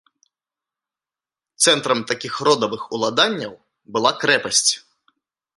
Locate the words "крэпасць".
4.25-4.69